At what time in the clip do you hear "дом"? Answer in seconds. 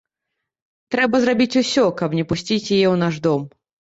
3.29-3.41